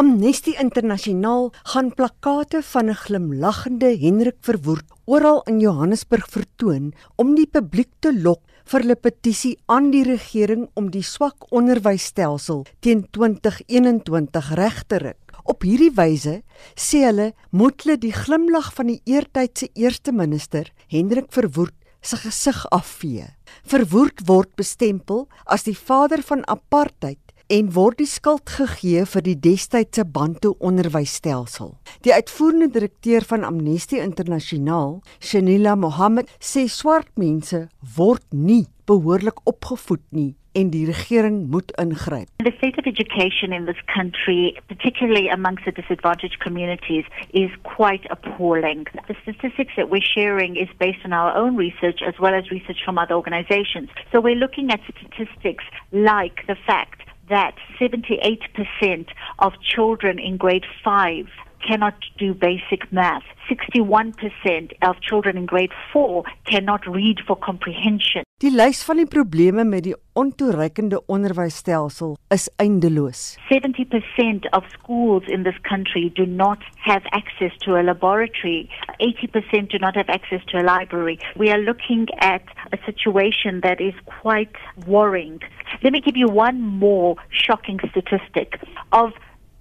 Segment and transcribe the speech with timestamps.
[0.00, 7.46] Amnesty Internasionaal gaan plakate van 'n glimlaggende Hendrik Verwoerd oral in Johannesburg vertoon om die
[7.46, 14.54] publiek te lok vir 'n petisie aan die regering om die swak onderwysstelsel teen 2021
[14.54, 15.22] reg te ruk.
[15.44, 16.42] Op hierdie wyse
[16.74, 22.70] sê hulle moet hulle die glimlag van die eertydse eerste minister Hendrik Verwoerd se gesig
[22.70, 23.26] afvee.
[23.64, 29.36] Verwoerd word bestempel as die vader van apartheid en word die skuld gegee vir die
[29.42, 31.72] destydse Bantu onderwysstelsel.
[32.06, 37.66] Die uitvoerende direkteur van Amnesty Internasionaal, Shanila Mohammed, sê swart mense
[37.96, 42.30] word nie behoorlik opgevoed nie en die regering moet ingryp.
[42.42, 48.86] The state of education in this country, particularly amongst the disadvantaged communities, is quite appalling.
[49.06, 52.82] The statistics that we're sharing is based on our own research as well as research
[52.84, 53.90] from other organizations.
[54.10, 59.08] So we're looking at statistics like the fact that 78%
[59.38, 61.26] of children in grade 5
[61.66, 63.22] cannot do basic math.
[63.48, 68.22] 61% of children in grade 4 cannot read for comprehension.
[68.40, 73.36] Die lys van die probleme met die ontoereikende onderwysstelsel is eindeloos.
[73.50, 78.70] 70% of schools in this country do not have access to a laboratory.
[78.96, 81.18] 80% do not have access to a library.
[81.36, 82.42] We are looking at
[82.72, 85.42] a situation that is quite worrying.
[85.82, 88.60] Let me give you one more shocking statistic.
[88.92, 89.12] Of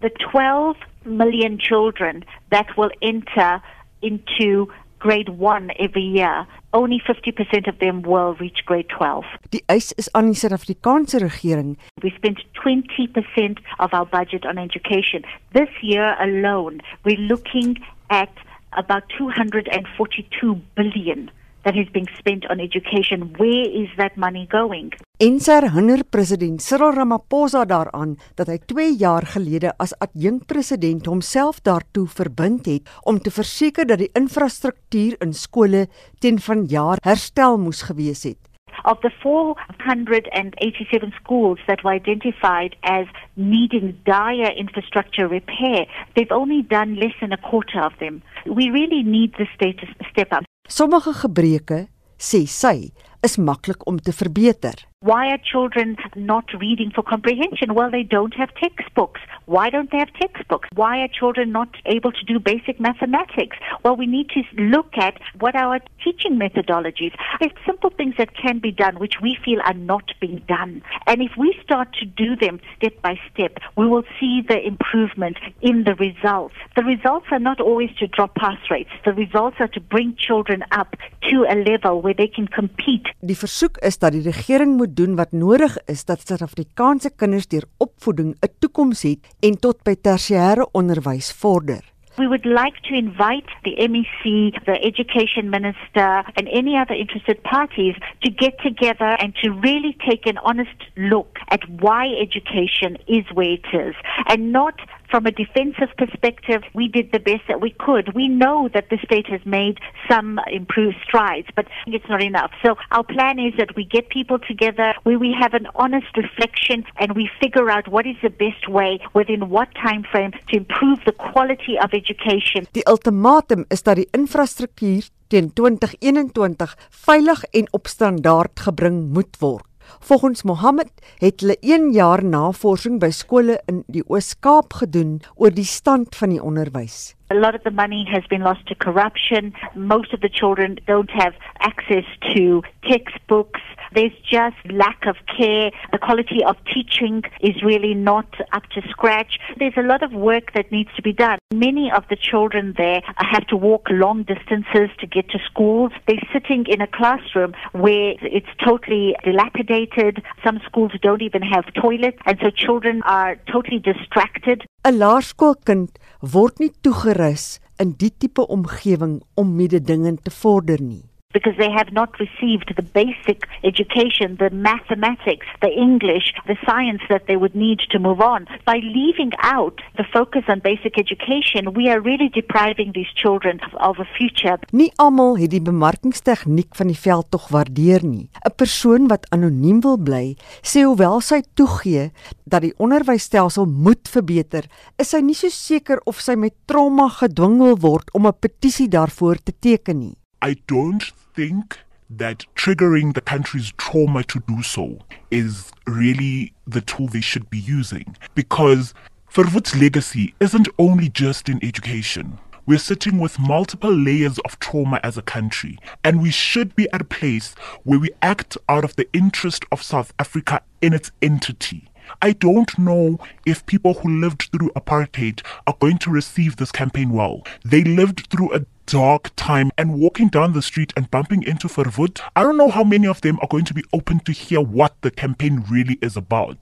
[0.02, 0.76] the 12
[1.06, 3.62] million children that will enter
[4.02, 4.68] into
[5.00, 9.24] grade 1 every year, only 50% of them will reach grade 12.
[9.50, 11.78] Die eis is aan die Suid-Afrikaanse regering.
[12.04, 15.24] We spent 20% of our budget on education.
[15.54, 18.30] This year alone, we're looking at
[18.78, 21.32] about 242 billion
[21.64, 23.34] that is being spent on education.
[23.38, 24.94] Where is that money going?
[25.20, 31.60] En sy herinner president Cyril Ramaphosa daaraan dat hy 2 jaar gelede as adjunkpresident homself
[31.68, 35.88] daartoe verbind het om te verseker dat die infrastruktuur in skole
[36.24, 38.49] teen vanjaar herstel moes gewees het.
[38.86, 45.86] Of the 487 schools that were identified as needing dire infrastructure repair,
[46.16, 48.22] they've only done less than a quarter of them.
[48.46, 50.44] We really need the state to step up.
[50.68, 51.88] Sommige gebreke,
[52.18, 52.92] sê sy,
[53.26, 54.89] is maklik om te verbeter.
[55.02, 57.74] Why are children not reading for comprehension?
[57.74, 59.22] Well, they don't have textbooks.
[59.46, 60.68] Why don't they have textbooks?
[60.76, 63.56] Why are children not able to do basic mathematics?
[63.82, 67.14] Well, we need to look at what our teaching methodologies.
[67.40, 70.82] There's simple things that can be done which we feel are not being done.
[71.08, 75.38] And if we start to do them step by step, we will see the improvement
[75.62, 76.56] in the results.
[76.76, 78.92] The results are not always to drop pass rates.
[79.06, 80.98] The results are to bring children up
[81.30, 83.14] to a level where they can compete.
[83.22, 87.64] Die versoek is dat die regering moet doen wat nodig is dat Suid-Afrikaanse kinders deur
[87.78, 91.84] opvoeding 'n toekoms het en tot by tersiêre onderwys vorder.
[92.20, 94.24] We would like to invite the MEC,
[94.66, 100.26] the Education Minister, and any other interested parties to get together and to really take
[100.26, 103.96] an honest look at why education is where it is
[104.26, 104.76] and not
[105.10, 108.14] from a defensive perspective, we did the best that we could.
[108.16, 112.52] We know that the state has made some improved strides, but it's not enough.
[112.64, 116.86] So our plan is that we get people together where we have an honest reflection
[116.98, 121.00] and we figure out what is the best way within what time frame to improve
[121.06, 122.68] the quality of education.
[122.72, 126.76] Die ultimatum is dat die infrastruktuur teen 2021
[127.06, 129.69] veilig en op standaard gebring moet word.
[130.00, 135.68] Volgens Mohammed het hulle 1 jaar navorsing by skole in die Oos-Kaap gedoen oor die
[135.68, 137.19] stand van die onderwys.
[137.32, 139.54] A lot of the money has been lost to corruption.
[139.76, 142.04] Most of the children don't have access
[142.34, 143.62] to textbooks.
[143.94, 145.70] There's just lack of care.
[145.92, 149.38] The quality of teaching is really not up to scratch.
[149.60, 151.38] There's a lot of work that needs to be done.
[151.54, 155.90] Many of the children there have to walk long distances to get to school.
[156.08, 160.24] They're sitting in a classroom where it's totally dilapidated.
[160.44, 164.66] Some schools don't even have toilets, and so children are totally distracted.
[164.88, 166.00] 'n Laerskoolkind
[166.34, 171.09] word nie toegerus in die tipe omgewing om mededingend te vorder nie.
[171.40, 177.24] Because they have not received the basic education, the mathematics, the English, the science that
[177.28, 178.42] they would need to move on.
[178.66, 183.56] By leaving out the focus on basic education, we are really depriving these children
[183.90, 184.58] of a future.
[184.72, 188.28] Nie almal het die bemarkingstegniek van die veldtog waardeer nie.
[188.44, 192.12] 'n Persoon wat anoniem wil bly, sê hoewel sy toegee
[192.44, 197.60] dat die onderwysstelsel moet verbeter, is sy nie so seker of sy met trauma gedwing
[197.64, 200.19] wil word om 'n petisie daarvoor te teken nie.
[200.42, 201.04] I don't
[201.36, 201.78] think
[202.10, 205.00] that triggering the country's trauma to do so
[205.30, 208.94] is really the tool they should be using because
[209.32, 212.40] Verwood's legacy isn't only just in education.
[212.66, 217.02] We're sitting with multiple layers of trauma as a country, and we should be at
[217.02, 217.54] a place
[217.84, 221.89] where we act out of the interest of South Africa in its entity.
[222.22, 227.12] I don't know if people who lived through apartheid are going to receive this campaign
[227.12, 227.44] well.
[227.64, 232.22] They lived through a dark time and walking down the street and bumping into Verwood.
[232.36, 234.96] I don't know how many of them are going to be open to hear what
[235.02, 236.58] the campaign really is about.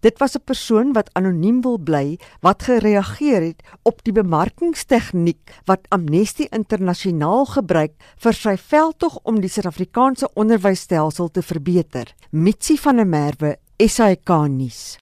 [0.00, 5.86] Dit was 'n persoon wat anoniem wil bly wat gereageer het op die bemarkingstegniek wat
[5.88, 12.14] Amnesty Internasionaal gebruik vir sy veldtog om die Suid-Afrikaanse onderwysstelsel te verbeter.
[12.30, 14.99] Mitsi van der Merwe, SAK nuus.